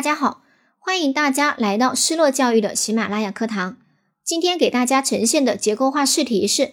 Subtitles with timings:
[0.00, 0.42] 大家好，
[0.78, 3.76] 欢迎大家来到失落教育的喜马拉雅课堂。
[4.24, 6.72] 今天给大家呈现的结构化试题是：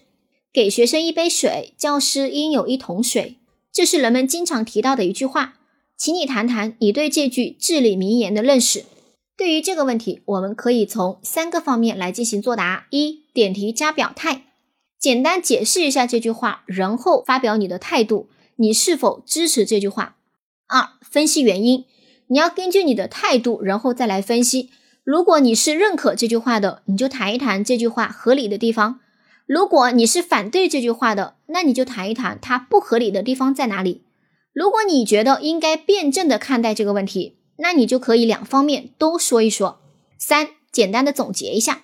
[0.53, 3.35] 给学生一杯水，教师应有一桶水。
[3.73, 5.55] 这是人们经常提到的一句话，
[5.97, 8.85] 请你谈谈你对这句至理名言的认识。
[9.35, 14.43] 对于这个问题，我们可以从三个方面来进行作答：一、点题加表态，
[14.97, 20.15] 简单解释一下这句话，然后发表你的态度，你是否支持这句话；
[20.69, 21.83] 二、分析原因。
[22.27, 24.69] 你要根据你的态度，然后再来分析。
[25.03, 28.99] 如果你是认可这句话的，你就谈一谈这句话合理的地方；
[29.45, 34.03] 如果你是反对这句话的，那你就谈一谈它不合理的地方在哪里。
[34.51, 39.79] 如果你觉得应该辩证的看待这个问题，那你就可以两方面都说一说。
[40.17, 41.83] 三，简单的总结一下。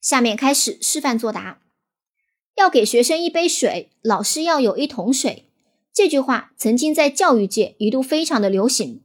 [0.00, 1.58] 下面开始示范作答。
[2.56, 5.50] 要给学生一杯水，老师要有一桶水。
[5.92, 9.02] 这句话曾经在教育界一度非常的流行。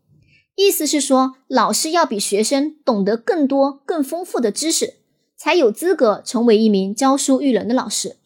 [0.55, 4.95] 意思是说，老师要比学生懂得更多、更丰富的知识，
[5.35, 8.17] 才有资格成为一名教书育人的老师。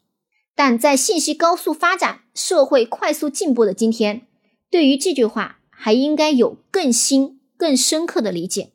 [0.53, 4.27] 但在信息高速发展、社会快速进步的今天，
[4.69, 8.71] 对于这句话还应该有更新、更深刻的理解。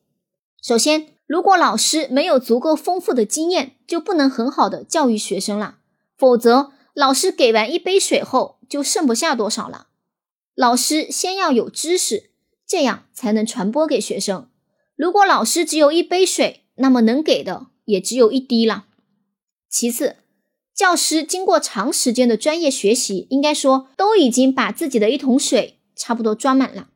[0.60, 5.76] 首先，如果老师没有足够丰富的经验，就不能很好的教育学生了。
[6.16, 9.86] 否则，老师给完一杯水后，就剩不下多少了。
[10.56, 12.30] 老师先要有知识。
[12.66, 14.48] 这样才能传播给学生。
[14.96, 18.86] 如果老师只有一杯水，那么能给的也只有一滴了。
[19.68, 20.16] 其次，
[20.74, 26.88] 教师经过长时间的专业学习，应该说都已经把自己的一桶水差不多装满了。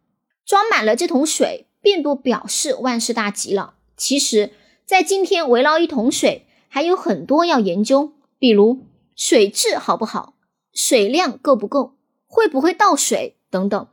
[0.45, 3.75] 装满了这桶水，并不表示万事大吉了。
[3.97, 4.53] 其实，
[4.87, 10.35] 在今天围绕一桶水还有很多要研究，比如水质好不好，
[10.73, 13.89] 水量够不够，会不会倒水等等。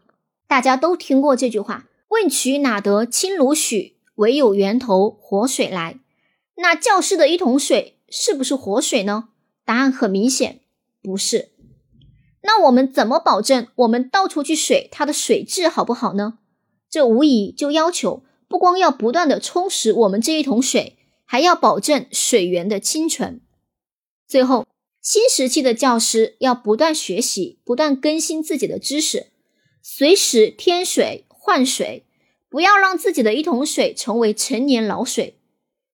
[0.47, 5.99] 大家都听过这句话：“问渠哪得清如许，唯有源头活水来。”
[6.57, 9.29] 那教师的一桶水是不是活水呢？
[9.65, 10.61] 答案很明显，
[11.01, 11.51] 不是。
[12.41, 16.37] 那我们怎么保证我们倒出去水它的水质好不好呢？
[16.89, 23.41] 这无疑就要求不光要不断的充实我们这一桶水，还要保证水源的清纯。
[24.27, 24.67] 最后，
[25.01, 29.31] 新时期的教师要不断学习，不断更新自己的知识。
[29.87, 32.07] 随时添水换水，
[32.49, 35.37] 不要让自己的一桶水成为陈年老水。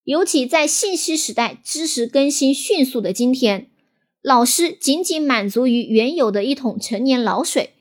[0.05, 3.69] 尤其在信息时代、知识更新迅速的今天，
[4.21, 7.73] 老师仅仅满足于原有的一桶陈年老水，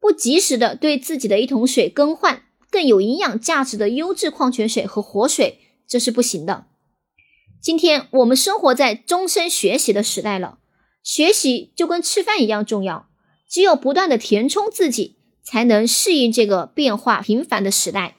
[0.00, 6.64] 不及时的对自己的一桶水更换更有营养价值的优质矿泉水和活水，这是不行的。
[7.60, 10.60] 今天我们生活在终身学习的时代了，
[11.02, 13.10] 学习就跟吃饭一样重要，
[13.46, 15.17] 只有不断的填充自己。
[15.50, 18.17] 才能适应这个变化频繁的时代。